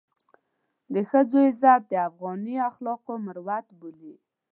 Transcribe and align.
د 0.93 0.95
ښځو 1.09 1.39
عزت 1.49 1.81
د 1.87 1.93
افغاني 2.09 2.55
اخلاقو 2.69 3.13
مروت 3.25 3.65
بولي. 3.79 4.15